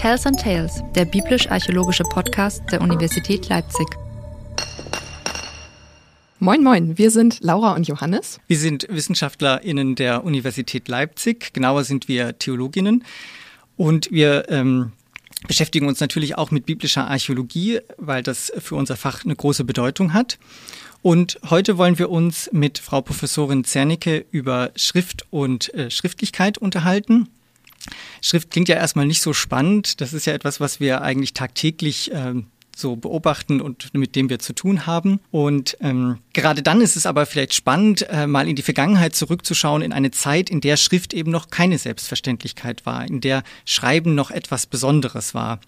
[0.00, 3.86] Tales and Tales, der biblisch-archäologische Podcast der Universität Leipzig.
[6.38, 8.40] Moin, moin, wir sind Laura und Johannes.
[8.46, 13.04] Wir sind WissenschaftlerInnen der Universität Leipzig, genauer sind wir Theologinnen.
[13.76, 14.92] Und wir ähm,
[15.46, 20.14] beschäftigen uns natürlich auch mit biblischer Archäologie, weil das für unser Fach eine große Bedeutung
[20.14, 20.38] hat.
[21.02, 27.28] Und heute wollen wir uns mit Frau Professorin Zernicke über Schrift und äh, Schriftlichkeit unterhalten.
[28.20, 30.00] Schrift klingt ja erstmal nicht so spannend.
[30.00, 32.34] Das ist ja etwas, was wir eigentlich tagtäglich äh,
[32.80, 35.20] so beobachten und mit dem wir zu tun haben.
[35.30, 39.82] Und ähm, gerade dann ist es aber vielleicht spannend, äh, mal in die Vergangenheit zurückzuschauen,
[39.82, 44.30] in eine Zeit, in der Schrift eben noch keine Selbstverständlichkeit war, in der Schreiben noch
[44.30, 45.60] etwas Besonderes war.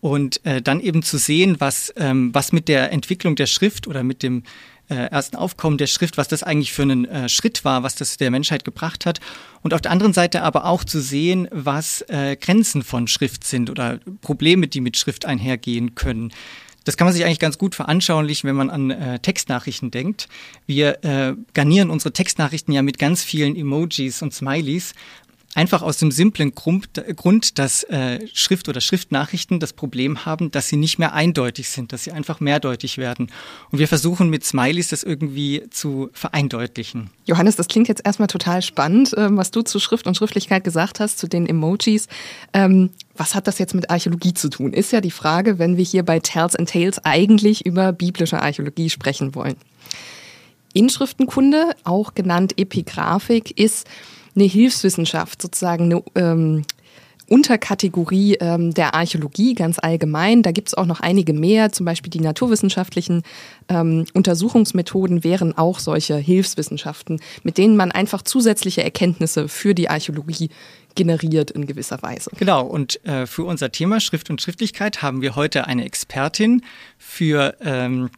[0.00, 4.02] Und äh, dann eben zu sehen, was, ähm, was mit der Entwicklung der Schrift oder
[4.02, 4.42] mit dem
[4.96, 8.30] ersten Aufkommen der Schrift, was das eigentlich für einen äh, Schritt war, was das der
[8.30, 9.20] Menschheit gebracht hat.
[9.62, 13.70] Und auf der anderen Seite aber auch zu sehen, was äh, Grenzen von Schrift sind
[13.70, 16.32] oder Probleme, die mit Schrift einhergehen können.
[16.84, 20.28] Das kann man sich eigentlich ganz gut veranschaulichen, wenn man an äh, Textnachrichten denkt.
[20.66, 24.94] Wir äh, garnieren unsere Textnachrichten ja mit ganz vielen Emojis und Smileys,
[25.54, 30.78] Einfach aus dem simplen Grund, dass äh, Schrift oder Schriftnachrichten das Problem haben, dass sie
[30.78, 33.30] nicht mehr eindeutig sind, dass sie einfach mehrdeutig werden.
[33.70, 37.10] Und wir versuchen mit Smileys das irgendwie zu vereindeutlichen.
[37.26, 41.00] Johannes, das klingt jetzt erstmal total spannend, ähm, was du zu Schrift und Schriftlichkeit gesagt
[41.00, 42.08] hast, zu den Emojis.
[42.54, 44.72] Ähm, was hat das jetzt mit Archäologie zu tun?
[44.72, 48.88] Ist ja die Frage, wenn wir hier bei Tales and Tales eigentlich über biblische Archäologie
[48.88, 49.56] sprechen wollen.
[50.72, 53.86] Inschriftenkunde, auch genannt Epigraphik, ist
[54.34, 56.64] eine Hilfswissenschaft, sozusagen eine ähm,
[57.28, 60.42] Unterkategorie ähm, der Archäologie ganz allgemein.
[60.42, 63.22] Da gibt es auch noch einige mehr, zum Beispiel die naturwissenschaftlichen
[63.68, 70.50] ähm, Untersuchungsmethoden wären auch solche Hilfswissenschaften, mit denen man einfach zusätzliche Erkenntnisse für die Archäologie
[70.94, 72.30] generiert in gewisser Weise.
[72.38, 76.62] Genau, und äh, für unser Thema Schrift und Schriftlichkeit haben wir heute eine Expertin
[76.98, 78.10] für ähm,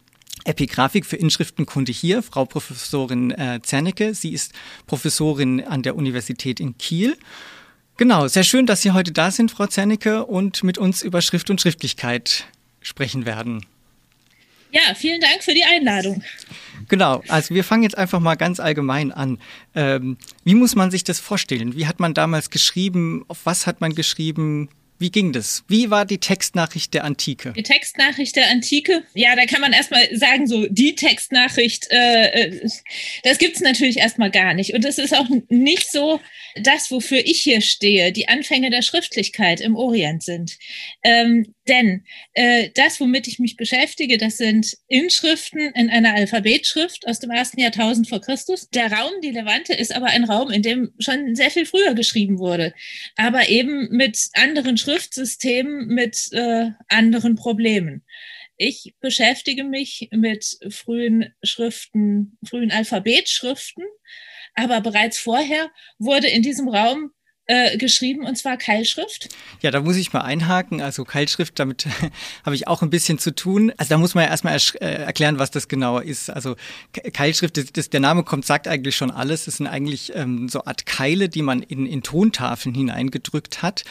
[0.45, 4.13] Epigraphik für Inschriftenkunde hier, Frau Professorin äh, Zernecke.
[4.13, 4.53] Sie ist
[4.87, 7.17] Professorin an der Universität in Kiel.
[7.97, 11.49] Genau, sehr schön, dass Sie heute da sind, Frau Zernecke, und mit uns über Schrift
[11.49, 12.45] und Schriftlichkeit
[12.81, 13.65] sprechen werden.
[14.71, 16.21] Ja, vielen Dank für die Einladung.
[16.89, 19.39] Genau, also wir fangen jetzt einfach mal ganz allgemein an.
[19.73, 21.77] Ähm, wie muss man sich das vorstellen?
[21.77, 23.23] Wie hat man damals geschrieben?
[23.29, 24.67] Auf was hat man geschrieben?
[24.97, 25.63] Wie ging das?
[25.67, 27.53] Wie war die Textnachricht der Antike?
[27.53, 32.69] Die Textnachricht der Antike, ja, da kann man erstmal sagen, so die Textnachricht, äh, äh
[33.23, 34.73] das gibt's natürlich erstmal gar nicht.
[34.73, 36.21] Und es ist auch nicht so,
[36.61, 40.57] das, wofür ich hier stehe, die Anfänge der Schriftlichkeit im Orient sind.
[41.03, 47.19] Ähm, denn äh, das, womit ich mich beschäftige, das sind Inschriften in einer Alphabetschrift aus
[47.19, 48.69] dem ersten Jahrtausend vor Christus.
[48.69, 52.39] Der Raum, die Levante, ist aber ein Raum, in dem schon sehr viel früher geschrieben
[52.39, 52.73] wurde,
[53.15, 58.03] aber eben mit anderen Schriftsystemen, mit äh, anderen Problemen.
[58.57, 63.83] Ich beschäftige mich mit frühen Schriften, frühen Alphabetschriften
[64.55, 67.11] aber bereits vorher wurde in diesem Raum
[67.47, 69.29] äh, geschrieben und zwar Keilschrift.
[69.61, 70.81] Ja, da muss ich mal einhaken.
[70.81, 71.87] Also Keilschrift, damit
[72.45, 73.71] habe ich auch ein bisschen zu tun.
[73.77, 76.29] Also da muss man ja erstmal äh, erklären, was das genauer ist.
[76.29, 76.55] Also
[77.13, 79.45] Keilschrift, das, das, der Name kommt, sagt eigentlich schon alles.
[79.45, 83.83] Das sind eigentlich ähm, so Art Keile, die man in, in Tontafeln hineingedrückt hat.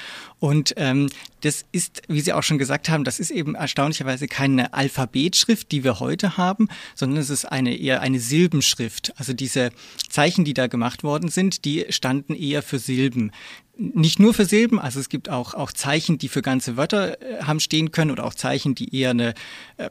[0.45, 1.09] Und ähm,
[1.41, 5.85] das ist, wie Sie auch schon gesagt haben, das ist eben erstaunlicherweise keine Alphabetschrift, die
[5.85, 9.15] wir heute haben, sondern es ist eine eher eine Silbenschrift.
[9.17, 9.71] Also diese
[10.11, 13.33] Zeichen, die da gemacht worden sind, die standen eher für Silben
[13.77, 17.43] nicht nur für Silben, also es gibt auch, auch Zeichen, die für ganze Wörter äh,
[17.43, 19.35] haben stehen können oder auch Zeichen, die eher eine
[19.77, 19.91] äh,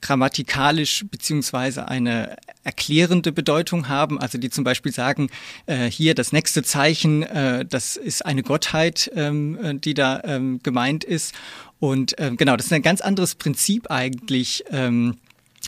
[0.00, 5.28] grammatikalisch beziehungsweise eine erklärende Bedeutung haben, also die zum Beispiel sagen,
[5.66, 10.60] äh, hier das nächste Zeichen, äh, das ist eine Gottheit, ähm, äh, die da ähm,
[10.62, 11.34] gemeint ist.
[11.80, 14.64] Und ähm, genau, das ist ein ganz anderes Prinzip eigentlich.
[14.70, 15.16] Ähm,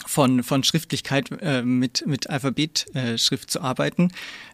[0.07, 4.11] von, von Schriftlichkeit äh, mit, mit Alphabetschrift äh, zu arbeiten.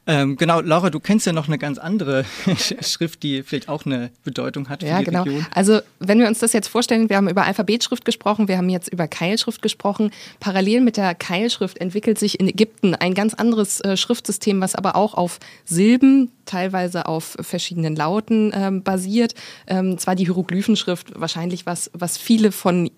[0.09, 2.25] Ähm, genau, Laura, du kennst ja noch eine ganz andere
[2.81, 5.25] Schrift, die vielleicht auch eine Bedeutung hat für ja, die genau.
[5.25, 5.47] Region.
[5.53, 8.89] Also wenn wir uns das jetzt vorstellen, wir haben über Alphabetschrift gesprochen, wir haben jetzt
[8.89, 10.13] über Keilschrift gesprochen.
[10.39, 14.95] Parallel mit der Keilschrift entwickelt sich in Ägypten ein ganz anderes äh, Schriftsystem, was aber
[14.95, 19.35] auch auf Silben, teilweise auf verschiedenen Lauten ähm, basiert.
[19.67, 22.91] Ähm, zwar die Hieroglyphenschrift, wahrscheinlich was, was viele von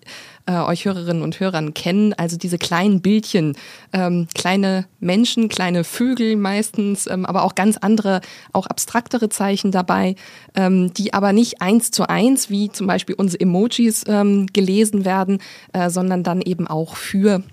[0.45, 3.55] äh, euch Hörerinnen und Hörern kennen, also diese kleinen Bildchen,
[3.93, 8.21] ähm, kleine Menschen, kleine Vögel meistens, ähm, aber auch ganz andere,
[8.53, 10.15] auch abstraktere Zeichen dabei,
[10.55, 15.39] ähm, die aber nicht eins zu eins, wie zum Beispiel unsere Emojis, ähm, gelesen werden,
[15.73, 17.43] äh, sondern dann eben auch für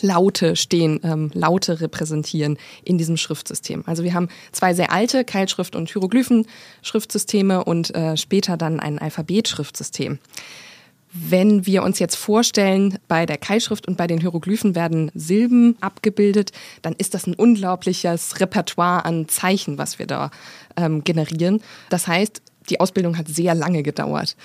[0.00, 3.82] Laute stehen, ähm, Laute repräsentieren in diesem Schriftsystem.
[3.86, 10.18] Also wir haben zwei sehr alte Keilschrift- und Hieroglyphen-Schriftsysteme und äh, später dann ein Alphabet-Schriftsystem.
[11.18, 16.52] Wenn wir uns jetzt vorstellen, bei der Keilschrift und bei den Hieroglyphen werden Silben abgebildet,
[16.82, 20.30] dann ist das ein unglaubliches Repertoire an Zeichen, was wir da
[20.76, 21.62] ähm, generieren.
[21.88, 24.36] Das heißt, die Ausbildung hat sehr lange gedauert.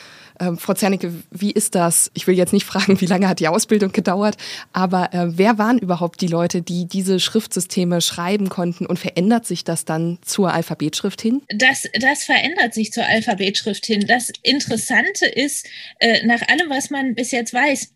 [0.42, 2.10] Ähm, Frau Zernecke, wie ist das?
[2.16, 4.38] Ich will jetzt nicht fragen, wie lange hat die Ausbildung gedauert,
[4.74, 9.64] aber äh, wer waren überhaupt die Leute, die diese Schriftsysteme schreiben konnten und verändert sich
[9.64, 11.44] das dann zur Alphabetschrift hin?
[11.56, 14.06] Das, das verändert sich zur Alphabetschrift hin.
[14.08, 15.68] Das Interessante ist,
[16.00, 17.94] äh, nach allem, was man bis jetzt weiß,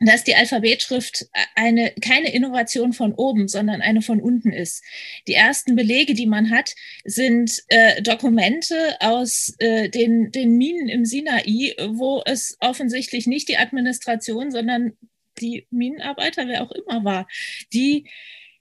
[0.00, 4.84] dass die Alphabetschrift eine, keine Innovation von oben, sondern eine von unten ist.
[5.26, 6.74] Die ersten Belege, die man hat,
[7.04, 13.58] sind äh, Dokumente aus äh, den, den Minen im Sinai, wo es offensichtlich nicht die
[13.58, 14.92] Administration, sondern
[15.40, 17.28] die Minenarbeiter, wer auch immer war,
[17.72, 18.08] die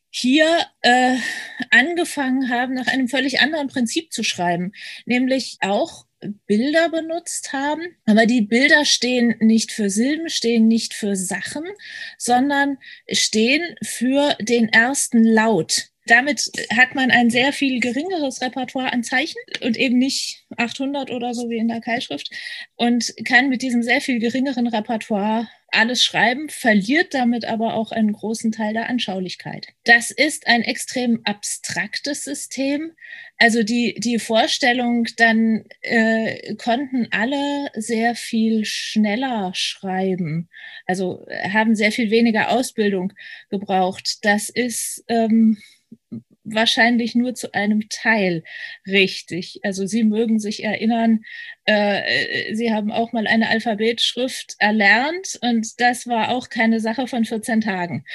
[0.10, 1.18] hier äh,
[1.70, 4.72] angefangen haben, nach einem völlig anderen Prinzip zu schreiben,
[5.06, 6.07] nämlich auch
[6.46, 7.84] Bilder benutzt haben.
[8.06, 11.64] Aber die Bilder stehen nicht für Silben, stehen nicht für Sachen,
[12.18, 12.78] sondern
[13.12, 15.90] stehen für den ersten Laut.
[16.08, 21.34] Damit hat man ein sehr viel geringeres Repertoire an Zeichen und eben nicht 800 oder
[21.34, 22.32] so wie in der Keilschrift
[22.76, 28.14] und kann mit diesem sehr viel geringeren Repertoire alles schreiben, verliert damit aber auch einen
[28.14, 29.68] großen Teil der Anschaulichkeit.
[29.84, 32.94] Das ist ein extrem abstraktes System.
[33.38, 40.50] Also die, die Vorstellung, dann äh, konnten alle sehr viel schneller schreiben,
[40.86, 43.14] also haben sehr viel weniger Ausbildung
[43.50, 44.20] gebraucht.
[44.24, 45.58] Das ist ähm,
[46.54, 48.44] wahrscheinlich nur zu einem Teil
[48.86, 49.60] richtig.
[49.64, 51.22] Also Sie mögen sich erinnern,
[51.66, 57.26] äh, Sie haben auch mal eine Alphabetschrift erlernt und das war auch keine Sache von
[57.26, 58.06] 14 Tagen.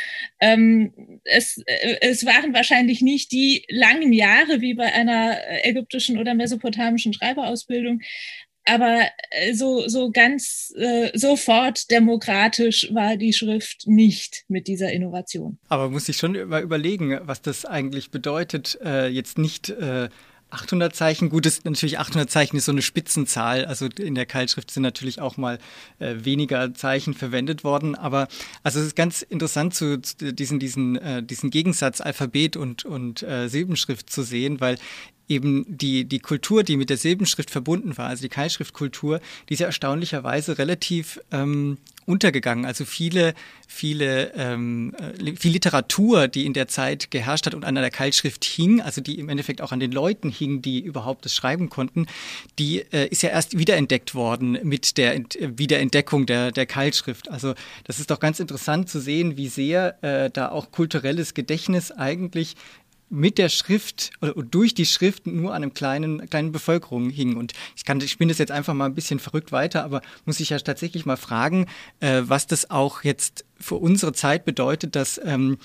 [0.41, 6.35] Ähm, es, äh, es waren wahrscheinlich nicht die langen Jahre wie bei einer ägyptischen oder
[6.35, 8.01] mesopotamischen Schreiberausbildung,
[8.65, 15.59] aber äh, so, so ganz äh, sofort demokratisch war die Schrift nicht mit dieser Innovation.
[15.69, 20.09] Aber muss ich schon mal überlegen, was das eigentlich bedeutet, äh, jetzt nicht äh,
[20.53, 23.65] 800 Zeichen, gut, ist natürlich 800 Zeichen ist so eine Spitzenzahl.
[23.65, 25.59] Also in der Keilschrift sind natürlich auch mal
[25.99, 27.95] äh, weniger Zeichen verwendet worden.
[27.95, 28.29] Aber
[28.63, 33.23] also es ist ganz interessant, zu, zu diesen, diesen, äh, diesen Gegensatz Alphabet und, und
[33.23, 34.77] äh, Silbenschrift zu sehen, weil
[35.29, 39.61] eben die, die Kultur, die mit der Silbenschrift verbunden war, also die Keilschriftkultur, die ist
[39.61, 42.65] ja erstaunlicherweise relativ ähm, untergegangen.
[42.65, 43.35] Also viele,
[43.69, 48.45] viele, ähm, äh, viel Literatur, die in der Zeit geherrscht hat und an der Keilschrift
[48.45, 52.07] hing, also die im Endeffekt auch an den Leuten hing, die überhaupt das schreiben konnten,
[52.59, 57.31] die äh, ist ja erst wiederentdeckt worden mit der Ent Wiederentdeckung der, der Keilschrift.
[57.31, 57.55] Also
[57.85, 62.57] das ist doch ganz interessant zu sehen, wie sehr äh, da auch kulturelles Gedächtnis eigentlich
[63.13, 67.37] mit der Schrift oder durch die Schrift nur an einem kleinen, kleinen Bevölkerung hing.
[67.37, 70.41] Und ich kann, ich spinne das jetzt einfach mal ein bisschen verrückt weiter, aber muss
[70.41, 71.67] ich ja tatsächlich mal fragen,
[72.01, 75.59] äh, was das auch jetzt für unsere Zeit bedeutet, dass ähm,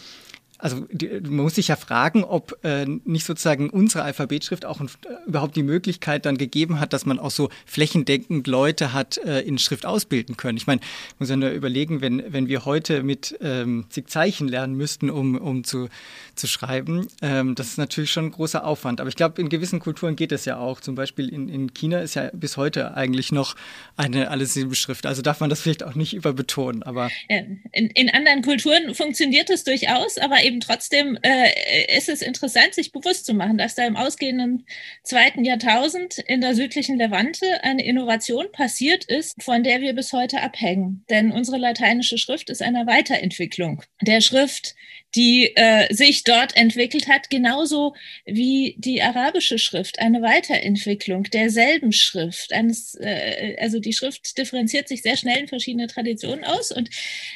[0.60, 4.86] also die, man muss sich ja fragen, ob äh, nicht sozusagen unsere Alphabetschrift auch äh,
[5.28, 9.58] überhaupt die Möglichkeit dann gegeben hat, dass man auch so flächendeckend Leute hat äh, in
[9.58, 10.58] Schrift ausbilden können.
[10.58, 10.82] Ich meine,
[11.20, 15.36] muss ja nur überlegen, wenn, wenn wir heute mit ähm, zig Zeichen lernen müssten, um,
[15.36, 15.90] um zu,
[16.36, 19.00] zu schreiben, ähm, das ist natürlich schon ein großer Aufwand.
[19.00, 20.82] Aber ich glaube, in gewissen Kulturen geht es ja auch.
[20.82, 23.56] Zum Beispiel in, in China ist ja bis heute eigentlich noch
[23.96, 25.06] eine alle Silbenschrift.
[25.06, 26.84] Also darf man das vielleicht auch nicht überbetonen.
[26.84, 32.74] Aber in, in anderen Kulturen funktioniert es durchaus, aber eben trotzdem äh, ist es interessant,
[32.74, 34.66] sich bewusst zu machen, dass da im ausgehenden
[35.04, 40.42] zweiten Jahrtausend in der südlichen Levante eine Innovation passiert ist, von der wir bis heute
[40.42, 41.04] abhängen.
[41.10, 44.76] Denn unsere lateinische Schrift ist eine Weiterentwicklung der Schrift,
[45.16, 47.96] die äh, sich dort entwickelt hat, genauso
[48.26, 52.54] wie die arabische Schrift, eine Weiterentwicklung derselben Schrift.
[52.54, 56.90] Eines, äh, also die Schrift differenziert sich sehr schnell in verschiedene Traditionen aus und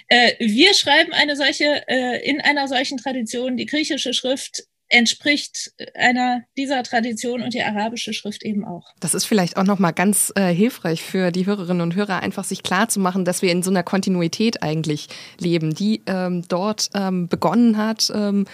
[0.08, 6.44] äh, wir schreiben eine solche, äh, in einer solchen Tradition, die griechische Schrift entspricht einer
[6.58, 8.94] dieser Tradition und die arabische Schrift eben auch.
[9.00, 12.62] Das ist vielleicht auch nochmal ganz äh, hilfreich für die Hörerinnen und Hörer, einfach sich
[12.62, 15.08] klar zu machen, dass wir in so einer Kontinuität eigentlich
[15.40, 18.12] leben, die ähm, dort ähm, begonnen hat.
[18.14, 18.46] Ähm,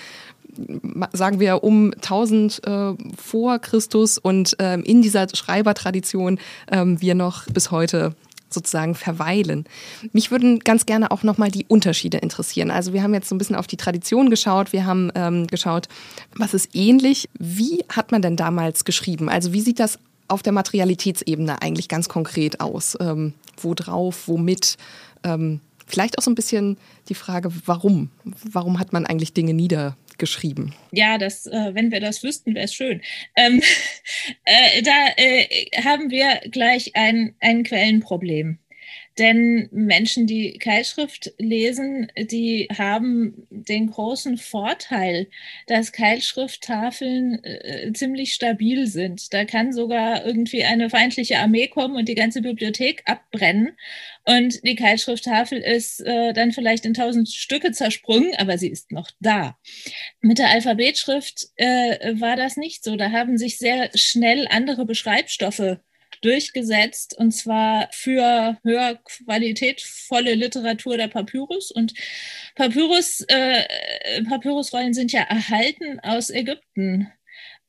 [1.14, 6.40] sagen wir um 1000 äh, vor Christus und ähm, in dieser Schreibertradition
[6.72, 8.16] ähm, wir noch bis heute
[8.50, 9.66] sozusagen verweilen.
[10.14, 12.72] Mich würden ganz gerne auch nochmal die Unterschiede interessieren.
[12.72, 15.88] Also wir haben jetzt so ein bisschen auf die Tradition geschaut, wir haben ähm, geschaut,
[16.36, 17.30] was ist ähnlich.
[17.38, 19.30] Wie hat man denn damals geschrieben?
[19.30, 22.98] Also wie sieht das auf der Materialitätsebene eigentlich ganz konkret aus?
[23.00, 24.78] Ähm, wo drauf, womit?
[25.24, 26.78] Ähm, Vielleicht auch so ein bisschen
[27.08, 28.10] die Frage, warum?
[28.52, 30.07] Warum hat man eigentlich Dinge niedergeschrieben?
[30.92, 33.02] Ja, das, äh, wenn wir das wüssten, wäre es schön.
[33.36, 33.62] Ähm,
[34.46, 35.46] äh, da äh,
[35.84, 38.60] haben wir gleich ein, ein Quellenproblem.
[39.18, 45.28] Denn Menschen, die Keilschrift lesen, die haben den großen Vorteil,
[45.66, 49.34] dass Keilschrifttafeln äh, ziemlich stabil sind.
[49.34, 53.76] Da kann sogar irgendwie eine feindliche Armee kommen und die ganze Bibliothek abbrennen.
[54.26, 59.10] Und die Keilschrifttafel ist äh, dann vielleicht in tausend Stücke zersprungen, aber sie ist noch
[59.20, 59.58] da.
[60.22, 62.98] Mit der Alphabetschrift äh, war das nicht so.
[62.98, 65.78] Da haben sich sehr schnell andere Beschreibstoffe
[66.22, 71.72] durchgesetzt und zwar für höher qualitätvolle Literatur der Papyrus.
[71.72, 71.94] Und
[72.56, 77.12] Papyrus, äh, Papyrusrollen sind ja erhalten aus Ägypten.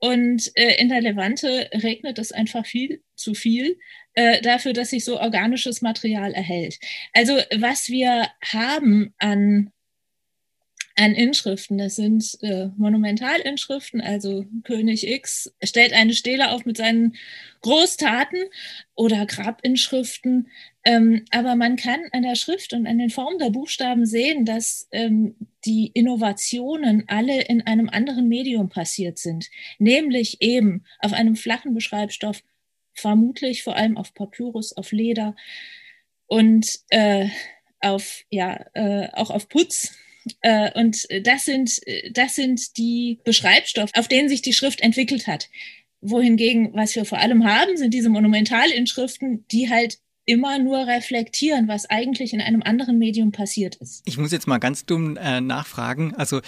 [0.01, 3.79] Und äh, in der Levante regnet es einfach viel zu viel
[4.15, 6.79] äh, dafür, dass sich so organisches Material erhält.
[7.13, 9.73] Also was wir haben an
[10.99, 11.79] an Inschriften.
[11.79, 17.15] Das sind äh, Monumentalinschriften, also König X stellt eine Stele auf mit seinen
[17.63, 18.41] Großtaten
[18.97, 20.49] oder Grabinschriften.
[20.85, 24.89] Ähm, aber man kann an der Schrift und an den Formen der Buchstaben sehen, dass
[24.91, 29.47] ähm, die Innovationen alle in einem anderen Medium passiert sind,
[29.79, 32.43] nämlich eben auf einem flachen Beschreibstoff,
[32.93, 35.37] vermutlich vor allem auf Papyrus, auf Leder
[36.27, 37.29] und äh,
[37.81, 39.97] auf, ja, äh, auch auf Putz
[40.75, 41.81] und das sind,
[42.13, 45.49] das sind die Beschreibstoffe, auf denen sich die Schrift entwickelt hat.
[46.01, 51.89] Wohingegen, was wir vor allem haben, sind diese Monumentalinschriften, die halt immer nur reflektieren, was
[51.89, 54.03] eigentlich in einem anderen Medium passiert ist.
[54.05, 56.15] Ich muss jetzt mal ganz dumm äh, nachfragen.
[56.15, 56.41] Also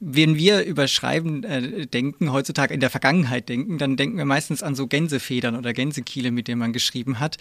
[0.00, 4.62] wenn wir über Schreiben äh, denken, heutzutage in der Vergangenheit denken, dann denken wir meistens
[4.62, 7.38] an so Gänsefedern oder Gänsekiele, mit denen man geschrieben hat.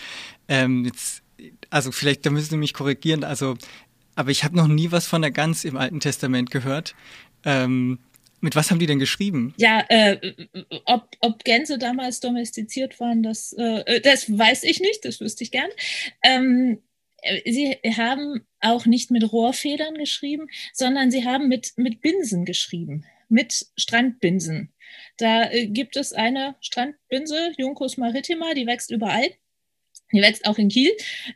[0.47, 1.23] Ähm, jetzt,
[1.69, 3.25] also vielleicht, da müssen Sie mich korrigieren.
[3.25, 3.55] Also
[4.15, 6.96] aber ich habe noch nie was von der Gans im Alten Testament gehört.
[7.46, 8.00] Ähm,
[8.41, 9.53] mit was haben die denn geschrieben?
[9.58, 10.36] Ja, äh,
[10.86, 15.51] ob, ob Gänse damals domestiziert waren, das, äh, das weiß ich nicht, das wüsste ich
[15.51, 15.70] gern.
[16.24, 16.79] Ähm,
[17.46, 23.67] sie haben auch nicht mit Rohrfedern geschrieben, sondern sie haben mit, mit Binsen geschrieben, mit
[23.77, 24.74] Strandbinsen.
[25.17, 29.29] Da äh, gibt es eine Strandbinse, Juncus maritima, die wächst überall
[30.22, 30.91] wächst auch in Kiel,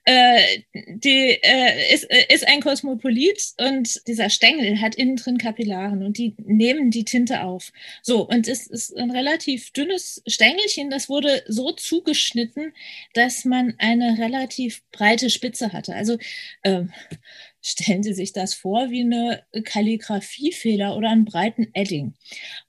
[0.06, 6.04] äh, die äh, ist, äh, ist ein Kosmopolit und dieser Stängel hat innen drin Kapillaren
[6.04, 7.72] und die nehmen die Tinte auf.
[8.02, 12.74] So, und es ist ein relativ dünnes Stängelchen, das wurde so zugeschnitten,
[13.14, 15.96] dass man eine relativ breite Spitze hatte.
[15.96, 16.18] Also
[16.64, 16.92] ähm,
[17.70, 22.14] Stellen Sie sich das vor wie eine Kalligrafiefehler oder einen breiten Edding.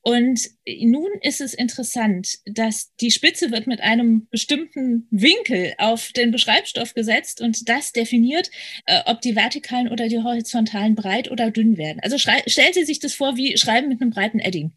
[0.00, 0.40] Und
[0.80, 6.94] nun ist es interessant, dass die Spitze wird mit einem bestimmten Winkel auf den Beschreibstoff
[6.94, 8.50] gesetzt und das definiert,
[8.86, 12.00] äh, ob die vertikalen oder die horizontalen breit oder dünn werden.
[12.02, 14.72] Also stellen Sie sich das vor wie Schreiben mit einem breiten Edding.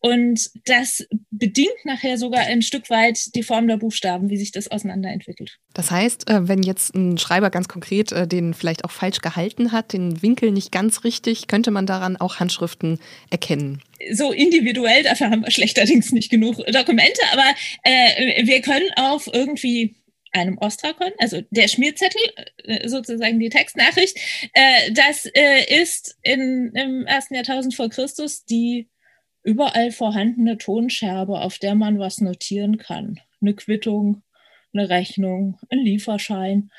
[0.00, 4.70] Und das bedingt nachher sogar ein Stück weit die Form der Buchstaben, wie sich das
[4.70, 5.58] auseinanderentwickelt.
[5.72, 9.72] Das heißt, äh, wenn jetzt ein Schreiber ganz konkret äh, den vielleicht auch falsch gehalten
[9.72, 12.98] hat, den Winkel nicht ganz richtig, könnte man daran auch Handschriften
[13.30, 13.82] erkennen
[14.12, 19.96] so individuell, dafür haben wir schlechterdings nicht genug Dokumente, aber äh, wir können auf irgendwie
[20.32, 22.20] einem Ostrakon, also der Schmierzettel,
[22.64, 24.18] äh, sozusagen die Textnachricht,
[24.52, 28.88] äh, das äh, ist in, im ersten Jahrtausend vor Christus die
[29.44, 33.20] überall vorhandene Tonscherbe, auf der man was notieren kann.
[33.40, 34.22] Eine Quittung,
[34.72, 36.70] eine Rechnung, ein Lieferschein.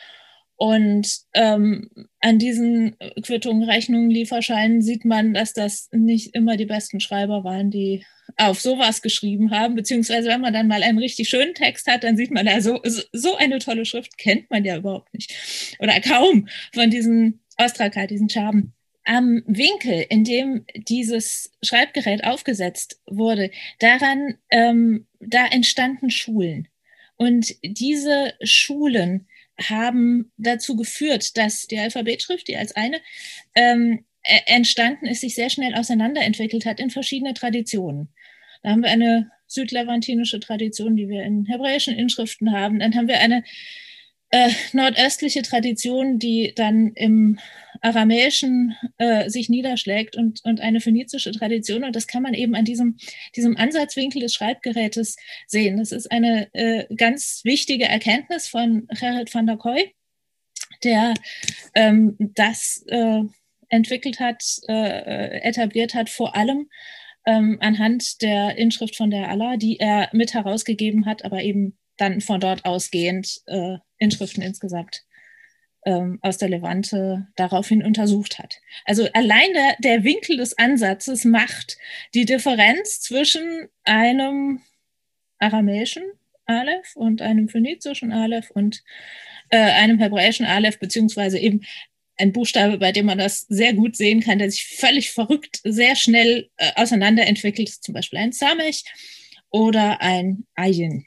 [0.58, 1.90] Und ähm,
[2.22, 7.72] an diesen Quittungen, Rechnungen, Lieferscheinen sieht man, dass das nicht immer die besten Schreiber waren,
[7.72, 8.06] die
[8.38, 9.76] auf sowas geschrieben haben.
[9.76, 12.82] Beziehungsweise, wenn man dann mal einen richtig schönen Text hat, dann sieht man da so,
[13.12, 15.76] so eine tolle Schrift kennt man ja überhaupt nicht.
[15.80, 18.74] Oder kaum von diesen Ostraka, diesen Scherben
[19.06, 26.68] am Winkel, in dem dieses Schreibgerät aufgesetzt wurde, daran, ähm, da entstanden Schulen.
[27.16, 29.28] Und diese Schulen
[29.62, 33.00] haben dazu geführt, dass die Alphabetschrift, die als eine
[33.56, 38.10] ähm, e-, entstanden ist, sich sehr schnell auseinanderentwickelt hat in verschiedene Traditionen.
[38.64, 42.80] Da haben wir eine südlevantinische Tradition, die wir in hebräischen Inschriften haben.
[42.80, 43.44] Dann haben wir eine
[44.36, 47.39] äh, nordöstliche Tradition, die dann im
[47.80, 51.86] Aramäischen äh, sich niederschlägt und, und eine phönizische Tradition.
[51.86, 52.98] Und das kann man eben an diesem,
[53.38, 55.15] diesem Ansatzwinkel des Schreibgerätes
[55.48, 55.77] sehen.
[55.77, 59.96] Das ist eine äh, ganz wichtige Erkenntnis von Gerrit van der Koy,
[60.84, 61.13] der
[61.74, 63.22] ähm, das äh,
[63.70, 66.68] entwickelt hat, äh, etabliert hat, vor allem
[67.25, 72.22] ähm, anhand der Inschrift von der Allah, die er mit herausgegeben hat, aber eben dann
[72.22, 75.04] von dort ausgehend äh, Inschriften insgesamt
[75.86, 78.60] ähm, aus der Levante daraufhin untersucht hat.
[78.86, 81.78] Also allein der, der Winkel des Ansatzes macht
[82.14, 84.62] die Differenz zwischen einem
[85.40, 86.04] aramäischen
[86.46, 88.84] Aleph und einem phönizischen Aleph und
[89.50, 91.62] äh, einem hebräischen Aleph, beziehungsweise eben
[92.18, 95.96] ein Buchstabe, bei dem man das sehr gut sehen kann, der sich völlig verrückt sehr
[95.96, 98.84] schnell äh, auseinanderentwickelt, zum Beispiel ein Samech
[99.50, 101.06] oder ein Ayin.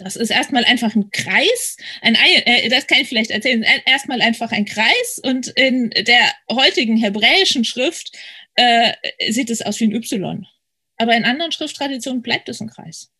[0.00, 1.76] Das ist erstmal einfach ein Kreis.
[2.00, 3.64] Ein Ei, äh, das kann ich vielleicht erzählen.
[3.84, 8.16] Erstmal einfach ein Kreis und in der heutigen hebräischen Schrift
[8.54, 8.92] äh,
[9.30, 10.46] sieht es aus wie ein Y.
[10.96, 13.10] Aber in anderen Schrifttraditionen bleibt es ein Kreis.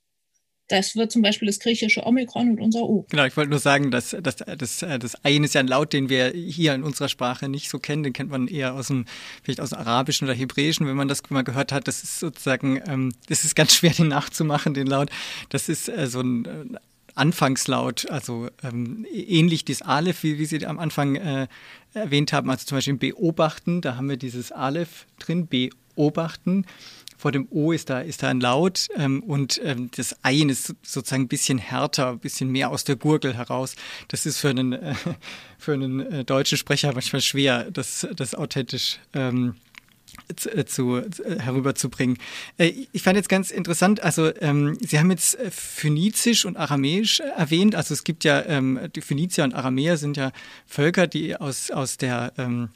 [0.71, 3.05] Das wird zum Beispiel das griechische Omikron und unser O.
[3.11, 6.09] Genau, ich wollte nur sagen, dass, dass, dass das Ein ist ja ein Laut, den
[6.09, 8.05] wir hier in unserer Sprache nicht so kennen.
[8.05, 9.05] Den kennt man eher aus dem,
[9.43, 11.89] vielleicht aus dem Arabischen oder Hebräischen, wenn man das mal gehört hat.
[11.89, 15.11] Das ist sozusagen, ähm, das ist ganz schwer, den nachzumachen, den Laut.
[15.49, 16.79] Das ist äh, so ein äh,
[17.17, 21.49] Anfangslaut, also ähm, ähnlich das Aleph, wie, wie Sie am Anfang äh,
[21.95, 26.65] erwähnt haben, also zum Beispiel Beobachten, da haben wir dieses Aleph drin, Beobachten
[27.21, 30.75] vor dem O ist da, ist da ein Laut ähm, und ähm, das Ein ist
[30.83, 33.77] sozusagen ein bisschen härter, ein bisschen mehr aus der Gurgel heraus.
[34.09, 34.95] Das ist für einen, äh,
[35.59, 39.57] für einen äh, deutschen Sprecher manchmal schwer, das, das authentisch ähm,
[40.35, 42.17] zu, äh, zu, äh, herüberzubringen.
[42.57, 47.75] Äh, ich fand jetzt ganz interessant, also ähm, Sie haben jetzt Phönizisch und Aramäisch erwähnt.
[47.75, 50.33] Also es gibt ja, ähm, die Phönizier und Aramäer sind ja
[50.67, 52.71] Völker, die aus, aus der ähm,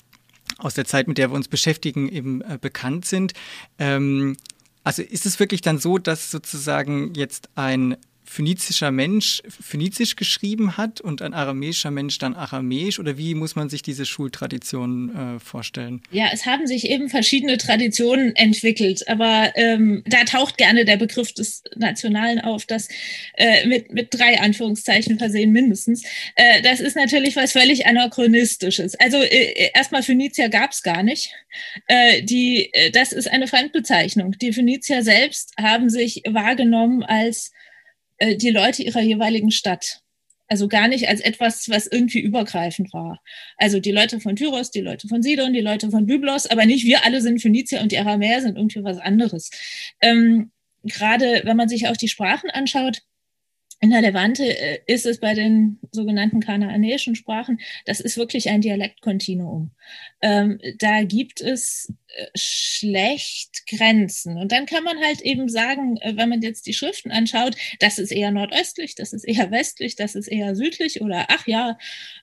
[0.58, 3.32] aus der Zeit, mit der wir uns beschäftigen, eben äh, bekannt sind.
[3.78, 4.36] Ähm,
[4.82, 11.00] also ist es wirklich dann so, dass sozusagen jetzt ein phönizischer Mensch phönizisch geschrieben hat
[11.00, 12.98] und ein aramäischer Mensch dann aramäisch?
[12.98, 16.02] Oder wie muss man sich diese Schultradition äh, vorstellen?
[16.10, 21.32] Ja, es haben sich eben verschiedene Traditionen entwickelt, aber ähm, da taucht gerne der Begriff
[21.32, 22.88] des Nationalen auf, das
[23.34, 26.04] äh, mit, mit drei Anführungszeichen versehen mindestens.
[26.34, 28.94] Äh, das ist natürlich was völlig anachronistisches.
[28.96, 31.30] Also äh, erstmal Phönizier gab es gar nicht.
[31.86, 34.32] Äh, die, äh, das ist eine Fremdbezeichnung.
[34.38, 37.52] Die Phönizier selbst haben sich wahrgenommen als
[38.18, 40.00] äh, die Leute ihrer jeweiligen Stadt.
[40.46, 43.20] Also gar nicht als etwas, was irgendwie übergreifend war.
[43.56, 46.84] Also die Leute von Tyros, die Leute von Sidon, die Leute von Byblos, aber nicht
[46.84, 49.50] wir alle sind Phönizier und die Aramäer sind irgendwie was anderes.
[50.00, 50.50] Ähm,
[50.82, 53.00] Gerade wenn man sich auch die Sprachen anschaut,
[53.84, 58.62] in der Levante äh, ist es bei den sogenannten kanaanäischen Sprachen, das ist wirklich ein
[58.62, 59.72] Dialektkontinuum.
[60.22, 64.38] Ähm, da gibt es äh, schlecht Grenzen.
[64.38, 67.98] Und dann kann man halt eben sagen, äh, wenn man jetzt die Schriften anschaut, das
[67.98, 71.76] ist eher nordöstlich, das ist eher westlich, das ist eher südlich oder ach ja,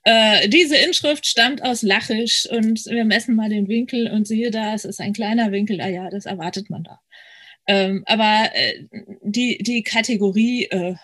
[0.03, 4.73] äh, diese Inschrift stammt aus Lachisch und wir messen mal den Winkel und siehe da,
[4.73, 6.99] es ist ein kleiner Winkel, ah ja, das erwartet man da.
[7.67, 8.85] Ähm, aber äh,
[9.21, 10.95] die, die Kategorie äh,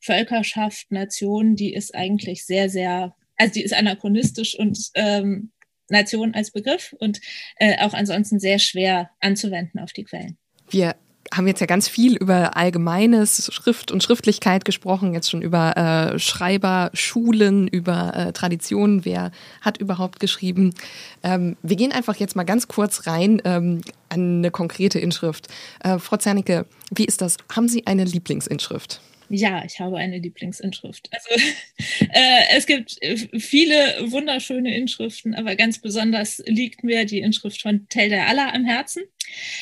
[0.00, 5.50] Völkerschaft, Nation, die ist eigentlich sehr, sehr, also die ist anachronistisch und ähm,
[5.88, 7.20] Nation als Begriff und
[7.56, 10.36] äh, auch ansonsten sehr schwer anzuwenden auf die Quellen.
[10.70, 10.96] Wir
[11.32, 16.18] haben jetzt ja ganz viel über allgemeines Schrift und Schriftlichkeit gesprochen, jetzt schon über äh,
[16.18, 19.30] Schreiber, Schulen, über äh, Traditionen, wer
[19.60, 20.74] hat überhaupt geschrieben.
[21.22, 25.48] Ähm, wir gehen einfach jetzt mal ganz kurz rein ähm, an eine konkrete Inschrift.
[25.84, 27.36] Äh, Frau Zernike, wie ist das?
[27.54, 29.00] Haben Sie eine Lieblingsinschrift?
[29.30, 31.10] Ja, ich habe eine Lieblingsinschrift.
[31.12, 31.28] Also
[32.12, 37.86] äh, es gibt äh, viele wunderschöne Inschriften, aber ganz besonders liegt mir die Inschrift von
[37.88, 39.02] Tel der Allah am Herzen.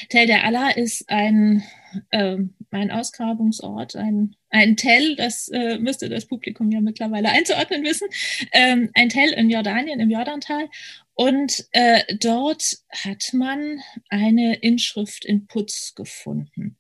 [0.08, 1.64] Tel der Allah ist ein,
[2.10, 2.36] äh,
[2.70, 8.08] ein Ausgrabungsort, ein, ein Tell, das äh, müsste das Publikum ja mittlerweile einzuordnen wissen,
[8.52, 10.68] ähm, ein Tell in Jordanien, im Jordantal.
[11.14, 16.76] Und äh, dort hat man eine Inschrift in Putz gefunden.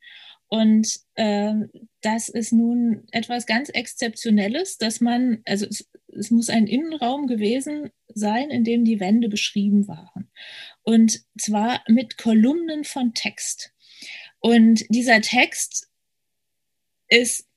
[0.48, 1.54] Und äh,
[2.02, 7.90] das ist nun etwas ganz Exzeptionelles, dass man, also es, es, muss ein Innenraum gewesen
[8.14, 10.30] sein, in dem die Wände beschrieben waren.
[10.82, 13.72] Und zwar mit Kolumnen von Text.
[14.38, 15.90] Und dieser Text
[17.08, 17.48] ist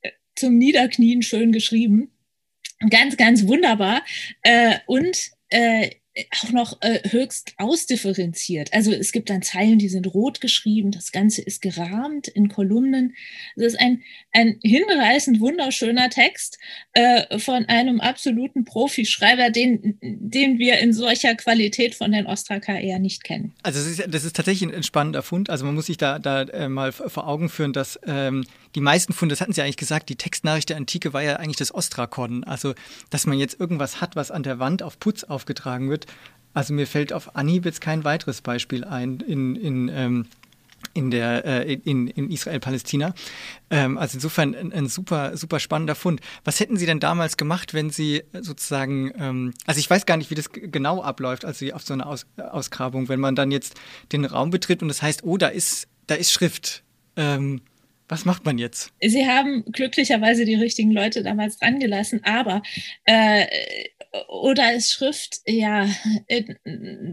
[0.00, 2.12] äh, zum Niederknien schön geschrieben.
[2.90, 4.02] Ganz, ganz wunderbar.
[4.42, 5.90] Äh, und äh,
[6.42, 8.72] auch noch äh, höchst ausdifferenziert.
[8.72, 13.14] Also es gibt dann Zeilen, die sind rot geschrieben, das Ganze ist gerahmt in Kolumnen.
[13.56, 16.58] Es ist ein, ein hinreißend wunderschöner Text
[16.92, 22.98] äh, von einem absoluten Profischreiber, den, den wir in solcher Qualität von den Ostraka eher
[22.98, 23.54] nicht kennen.
[23.62, 25.48] Also das ist, das ist tatsächlich ein spannender Fund.
[25.48, 28.44] Also man muss sich da, da äh, mal vor Augen führen, dass ähm,
[28.74, 31.56] die meisten Funde, das hatten Sie eigentlich gesagt, die Textnachricht der Antike war ja eigentlich
[31.56, 32.44] das Ostrakon.
[32.44, 32.74] Also
[33.10, 36.06] dass man jetzt irgendwas hat, was an der Wand auf Putz aufgetragen wird,
[36.54, 40.26] also mir fällt auf Anhieb jetzt kein weiteres Beispiel ein in, in, ähm,
[40.94, 43.14] in der äh, in, in Israel-Palästina.
[43.70, 46.20] Ähm, also insofern ein, ein, super super spannender Fund.
[46.44, 50.30] Was hätten Sie denn damals gemacht, wenn Sie sozusagen, ähm, also ich weiß gar nicht,
[50.30, 53.74] wie das genau abläuft, also auf so eine Aus, Ausgrabung, wenn man dann jetzt
[54.12, 56.82] den Raum betritt und das heißt, oh, da ist da ist Schrift.
[57.16, 57.62] Ähm,
[58.08, 58.92] was macht man jetzt?
[59.00, 62.62] Sie haben glücklicherweise die richtigen Leute damals dran gelassen, aber
[63.04, 63.46] äh,
[64.28, 65.88] oder ist Schrift, ja,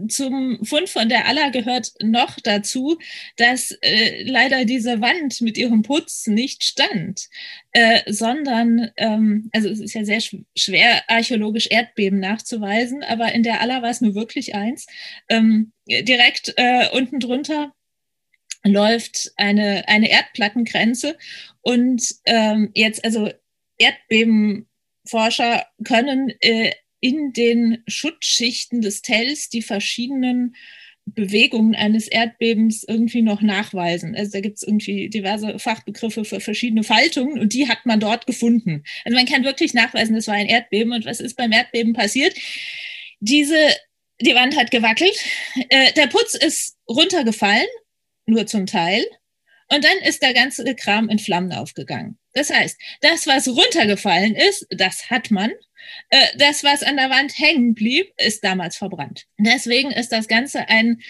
[0.08, 2.98] zum Fund von der Allah gehört noch dazu,
[3.36, 7.28] dass äh, leider diese Wand mit ihrem Putz nicht stand,
[7.72, 10.20] äh, sondern, ähm, also es ist ja sehr
[10.54, 14.86] schwer archäologisch Erdbeben nachzuweisen, aber in der Allah war es nur wirklich eins.
[15.28, 17.72] Ähm, direkt äh, unten drunter
[18.64, 21.16] läuft eine, eine Erdplattengrenze
[21.62, 23.30] und ähm, jetzt also
[23.78, 30.54] Erdbebenforscher können äh, in den Schutzschichten des Tells die verschiedenen
[31.06, 34.14] Bewegungen eines Erdbebens irgendwie noch nachweisen.
[34.14, 38.26] Also da gibt es irgendwie diverse Fachbegriffe für verschiedene Faltungen und die hat man dort
[38.26, 38.84] gefunden.
[39.04, 42.34] Also man kann wirklich nachweisen, das war ein Erdbeben und was ist beim Erdbeben passiert?
[43.20, 43.56] Diese,
[44.20, 45.16] die Wand hat gewackelt,
[45.70, 47.66] äh, der Putz ist runtergefallen
[48.30, 49.04] nur zum Teil.
[49.72, 52.18] Und dann ist der ganze Kram in Flammen aufgegangen.
[52.32, 55.50] Das heißt, das, was runtergefallen ist, das hat man.
[56.10, 59.26] Äh, das, was an der Wand hängen blieb, ist damals verbrannt.
[59.38, 61.00] Deswegen ist das Ganze ein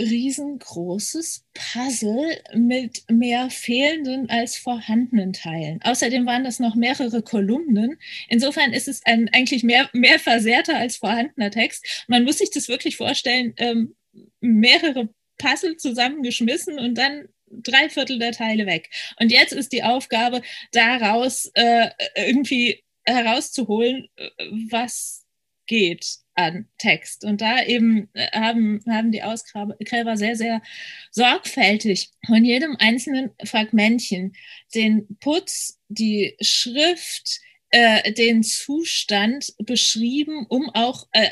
[0.00, 5.80] riesengroßes Puzzle mit mehr fehlenden als vorhandenen Teilen.
[5.82, 7.98] Außerdem waren das noch mehrere Kolumnen.
[8.28, 12.04] Insofern ist es ein eigentlich mehr, mehr versehrter als vorhandener Text.
[12.06, 13.96] Man muss sich das wirklich vorstellen, ähm,
[14.40, 15.08] mehrere
[15.38, 18.90] Puzzle zusammengeschmissen und dann drei Viertel der Teile weg.
[19.18, 24.28] Und jetzt ist die Aufgabe, daraus äh, irgendwie herauszuholen, äh,
[24.70, 25.24] was
[25.66, 27.24] geht an Text.
[27.24, 30.62] Und da eben äh, haben, haben die Ausgräber sehr, sehr
[31.10, 34.34] sorgfältig von jedem einzelnen Fragmentchen
[34.74, 41.28] den Putz, die Schrift, äh, den Zustand beschrieben, um auch äh,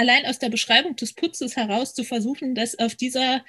[0.00, 3.44] allein aus der Beschreibung des Putzes heraus zu versuchen, das auf dieser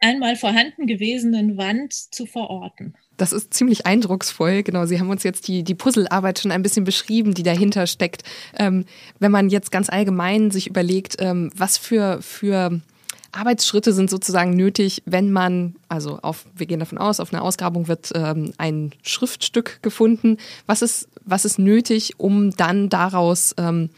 [0.00, 2.94] einmal vorhanden gewesenen Wand zu verorten.
[3.18, 4.62] Das ist ziemlich eindrucksvoll.
[4.62, 8.22] Genau, Sie haben uns jetzt die, die Puzzlearbeit schon ein bisschen beschrieben, die dahinter steckt.
[8.58, 8.84] Ähm,
[9.18, 12.80] wenn man jetzt ganz allgemein sich überlegt, ähm, was für, für
[13.32, 17.88] Arbeitsschritte sind sozusagen nötig, wenn man, also auf, wir gehen davon aus, auf einer Ausgrabung
[17.88, 20.38] wird ähm, ein Schriftstück gefunden.
[20.66, 23.90] Was ist, was ist nötig, um dann daraus ähm,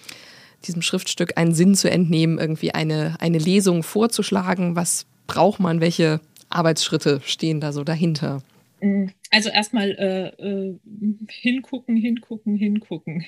[0.66, 4.77] diesem Schriftstück einen Sinn zu entnehmen, irgendwie eine, eine Lesung vorzuschlagen?
[4.77, 5.81] Was braucht man?
[5.81, 8.42] Welche Arbeitsschritte stehen da so dahinter?
[8.81, 10.79] Mm, also erstmal äh, äh,
[11.29, 13.25] hingucken, hingucken, hingucken.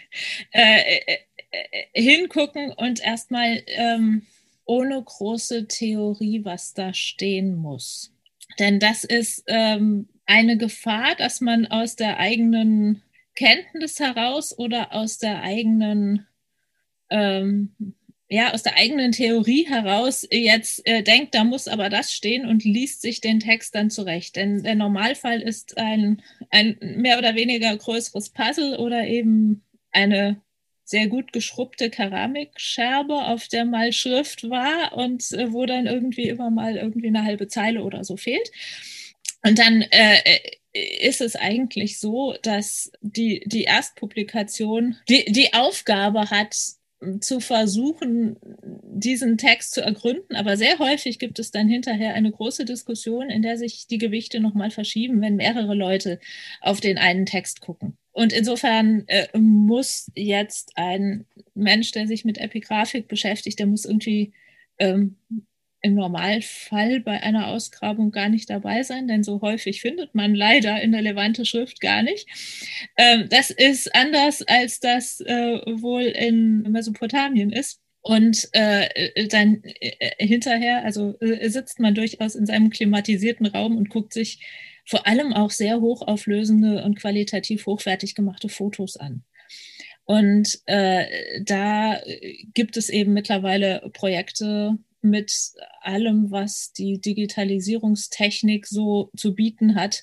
[0.52, 1.18] Äh, äh,
[1.50, 4.22] äh, hingucken und erstmal ähm,
[4.64, 8.12] ohne große Theorie, was da stehen muss.
[8.58, 13.02] Denn das ist ähm, eine Gefahr, dass man aus der eigenen
[13.34, 16.26] Kenntnis heraus oder aus der eigenen
[17.12, 17.74] ähm,
[18.32, 22.64] ja, aus der eigenen Theorie heraus jetzt äh, denkt, da muss aber das stehen und
[22.64, 24.36] liest sich den Text dann zurecht.
[24.36, 30.40] Denn der Normalfall ist ein, ein mehr oder weniger größeres Puzzle oder eben eine
[30.84, 36.50] sehr gut geschrubbte Keramikscherbe, auf der mal Schrift war und äh, wo dann irgendwie immer
[36.50, 38.50] mal irgendwie eine halbe Zeile oder so fehlt.
[39.44, 40.38] Und dann äh,
[40.72, 46.56] ist es eigentlich so, dass die, die Erstpublikation die, die Aufgabe hat,
[47.20, 50.36] zu versuchen, diesen Text zu ergründen.
[50.36, 54.40] Aber sehr häufig gibt es dann hinterher eine große Diskussion, in der sich die Gewichte
[54.40, 56.20] nochmal verschieben, wenn mehrere Leute
[56.60, 57.96] auf den einen Text gucken.
[58.12, 64.32] Und insofern äh, muss jetzt ein Mensch, der sich mit Epigraphik beschäftigt, der muss irgendwie
[64.78, 65.16] ähm,
[65.82, 70.80] im Normalfall bei einer Ausgrabung gar nicht dabei sein, denn so häufig findet man leider
[70.80, 72.26] in der Levante Schrift gar nicht.
[72.96, 77.80] Ähm, das ist anders, als das äh, wohl in Mesopotamien ist.
[78.00, 83.90] Und äh, dann äh, hinterher, also äh, sitzt man durchaus in seinem klimatisierten Raum und
[83.90, 84.40] guckt sich
[84.84, 89.22] vor allem auch sehr hochauflösende und qualitativ hochwertig gemachte Fotos an.
[90.04, 92.00] Und äh, da
[92.54, 100.02] gibt es eben mittlerweile Projekte, mit allem, was die Digitalisierungstechnik so zu bieten hat,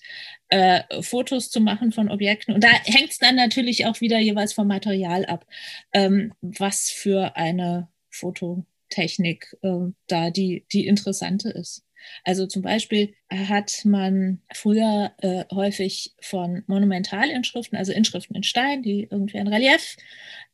[0.49, 2.53] äh, Fotos zu machen von Objekten.
[2.53, 5.45] Und da hängt es dann natürlich auch wieder jeweils vom Material ab,
[5.93, 11.83] ähm, was für eine Fototechnik äh, da die, die interessante ist.
[12.23, 19.07] Also zum Beispiel hat man früher äh, häufig von Monumentalinschriften, also Inschriften in Stein, die
[19.09, 19.97] irgendwie ein Relief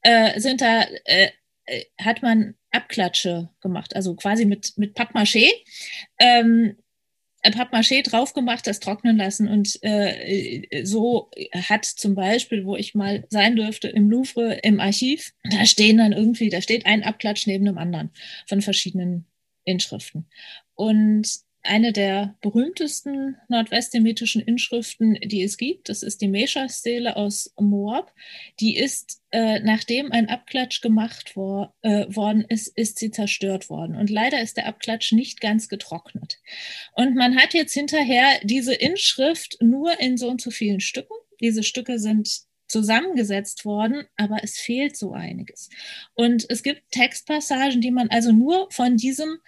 [0.02, 1.30] äh, sind, da äh,
[1.66, 5.50] äh hat man Abklatsche gemacht, also quasi mit, mit Pappmaché.
[6.20, 6.76] Ähm,
[7.44, 13.26] Pappmaché drauf gemacht, das trocknen lassen und äh, so hat zum Beispiel, wo ich mal
[13.30, 17.66] sein dürfte im Louvre im Archiv, da stehen dann irgendwie, da steht ein Abklatsch neben
[17.66, 18.10] dem anderen
[18.48, 19.28] von verschiedenen
[19.64, 20.28] Inschriften.
[20.74, 25.90] Und eine der berühmtesten nordwestsemitischen Inschriften, die es gibt.
[25.90, 28.14] Das ist die Mesha-Stele aus Moab.
[28.60, 33.96] Die ist, äh, nachdem ein Abklatsch gemacht wor äh, worden ist, ist sie zerstört worden.
[33.96, 36.40] Und leider ist der Abklatsch nicht ganz getrocknet.
[36.94, 41.16] Und man hat jetzt hinterher diese Inschrift nur in so und so vielen Stücken.
[41.40, 45.70] Diese Stücke sind zusammengesetzt worden, aber es fehlt so einiges.
[46.14, 49.40] Und es gibt Textpassagen, die man also nur von diesem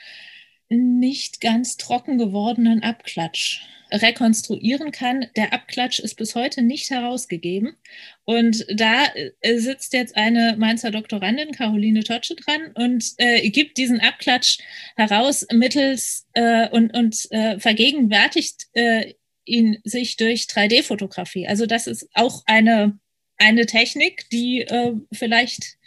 [0.70, 5.28] nicht ganz trocken gewordenen Abklatsch rekonstruieren kann.
[5.36, 7.78] Der Abklatsch ist bis heute nicht herausgegeben.
[8.26, 9.06] Und da
[9.42, 14.60] äh, sitzt jetzt eine Mainzer Doktorandin, Caroline Totsche, dran und äh, gibt diesen Abklatsch
[14.96, 19.14] heraus mittels äh, und, und äh, vergegenwärtigt äh,
[19.46, 21.48] ihn sich durch 3D-Fotografie.
[21.48, 23.00] Also das ist auch eine,
[23.38, 25.78] eine Technik, die äh, vielleicht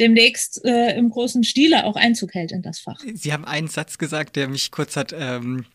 [0.00, 3.00] demnächst äh, im großen Stile auch Einzug hält in das Fach.
[3.14, 5.66] Sie haben einen Satz gesagt, der mich kurz hat ähm,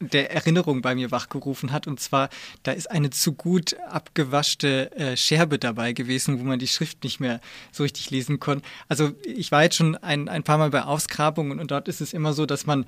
[0.00, 1.86] der Erinnerung bei mir wachgerufen hat.
[1.86, 2.30] Und zwar,
[2.62, 7.20] da ist eine zu gut abgewaschte äh, Scherbe dabei gewesen, wo man die Schrift nicht
[7.20, 7.40] mehr
[7.70, 8.64] so richtig lesen konnte.
[8.88, 12.14] Also ich war jetzt schon ein, ein paar Mal bei Ausgrabungen und dort ist es
[12.14, 12.86] immer so, dass man,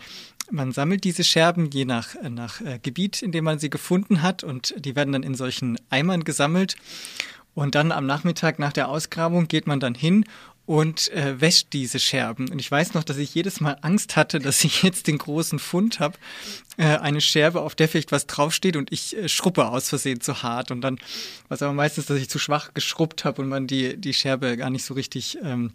[0.50, 4.42] man sammelt diese Scherben je nach, nach äh, Gebiet, in dem man sie gefunden hat
[4.42, 6.76] und die werden dann in solchen Eimern gesammelt.
[7.54, 10.24] Und dann am Nachmittag nach der Ausgrabung geht man dann hin
[10.72, 12.48] und äh, wäscht diese Scherben.
[12.50, 15.58] Und ich weiß noch, dass ich jedes Mal Angst hatte, dass ich jetzt den großen
[15.58, 16.16] Fund habe,
[16.78, 20.42] äh, eine Scherbe, auf der vielleicht was draufsteht und ich äh, schruppe aus Versehen zu
[20.42, 20.70] hart.
[20.70, 20.98] Und dann,
[21.50, 24.70] was aber meistens, dass ich zu schwach geschrubbt habe und man die, die Scherbe gar
[24.70, 25.74] nicht so richtig ähm,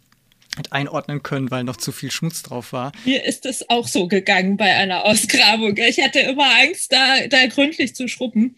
[0.58, 2.92] hat einordnen können, weil noch zu viel Schmutz drauf war.
[3.06, 5.78] Mir ist es auch so gegangen bei einer Ausgrabung.
[5.78, 8.56] Ich hatte immer Angst, da, da gründlich zu schrubben.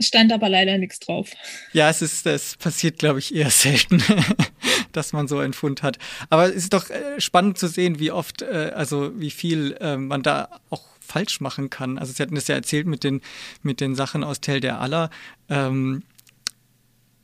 [0.00, 1.30] Stand aber leider nichts drauf.
[1.72, 4.02] Ja, es ist, es passiert, glaube ich, eher selten,
[4.92, 5.98] dass man so einen Fund hat.
[6.28, 9.96] Aber es ist doch äh, spannend zu sehen, wie oft, äh, also wie viel äh,
[9.96, 11.98] man da auch falsch machen kann.
[11.98, 13.20] Also Sie hatten das ja erzählt mit den,
[13.62, 15.10] mit den Sachen aus Tel der Aller.
[15.48, 16.02] Ähm,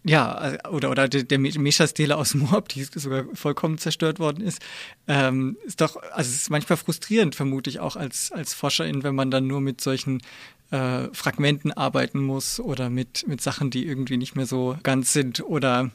[0.08, 4.62] ja, oder, oder der, der Mesha-Stele aus Moab, die sogar vollkommen zerstört worden ist,
[5.08, 9.16] ähm, ist doch, also es ist manchmal frustrierend, vermute ich auch als, als Forscherin, wenn
[9.16, 10.22] man dann nur mit solchen
[10.70, 15.40] äh, Fragmenten arbeiten muss oder mit, mit Sachen, die irgendwie nicht mehr so ganz sind?
[15.40, 15.90] Oder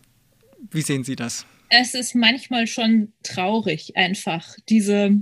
[0.71, 1.45] wie sehen Sie das?
[1.69, 5.21] Es ist manchmal schon traurig, einfach diese,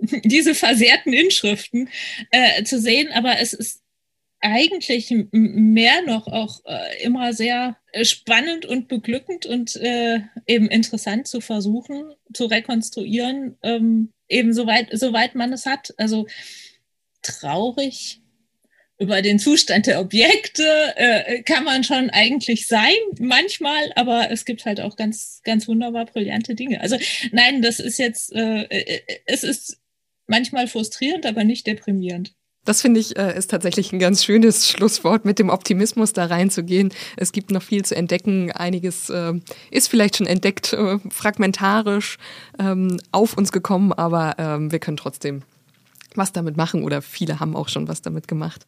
[0.24, 1.88] diese versehrten Inschriften
[2.32, 3.82] äh, zu sehen, aber es ist
[4.40, 11.40] eigentlich mehr noch auch äh, immer sehr spannend und beglückend und äh, eben interessant zu
[11.40, 15.94] versuchen, zu rekonstruieren, ähm, eben soweit, soweit man es hat.
[15.96, 16.26] Also
[17.22, 18.20] traurig
[18.98, 20.64] über den Zustand der Objekte
[20.96, 26.06] äh, kann man schon eigentlich sein, manchmal, aber es gibt halt auch ganz, ganz wunderbar
[26.06, 26.80] brillante Dinge.
[26.80, 26.96] Also
[27.30, 29.78] nein, das ist jetzt, äh, äh, es ist
[30.26, 32.34] manchmal frustrierend, aber nicht deprimierend.
[32.66, 36.92] Das finde ich äh, ist tatsächlich ein ganz schönes Schlusswort, mit dem Optimismus da reinzugehen.
[37.16, 38.50] Es gibt noch viel zu entdecken.
[38.52, 39.34] Einiges äh,
[39.70, 42.18] ist vielleicht schon entdeckt, äh, fragmentarisch
[42.58, 45.42] ähm, auf uns gekommen, aber ähm, wir können trotzdem
[46.16, 48.66] was damit machen oder viele haben auch schon was damit gemacht.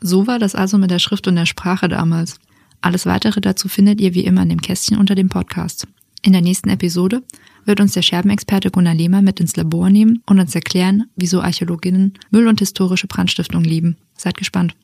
[0.00, 2.40] So war das also mit der Schrift und der Sprache damals.
[2.80, 5.86] Alles weitere dazu findet ihr wie immer in dem Kästchen unter dem Podcast.
[6.22, 7.22] In der nächsten Episode
[7.64, 12.14] wird uns der Scherbenexperte Gunnar Lehmer mit ins Labor nehmen und uns erklären, wieso Archäologinnen
[12.30, 13.96] Müll und historische Brandstiftung lieben.
[14.16, 14.74] Seid gespannt.